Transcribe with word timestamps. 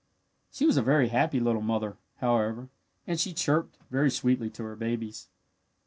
She 0.51 0.65
was 0.65 0.77
a 0.77 0.81
very 0.81 1.09
happy 1.09 1.39
little 1.39 1.61
mother, 1.61 1.95
however, 2.17 2.69
and 3.05 3.19
she 3.19 3.33
chirped 3.33 3.77
very 3.91 4.09
sweetly 4.09 4.49
to 4.49 4.63
her 4.63 4.75
babies. 4.75 5.27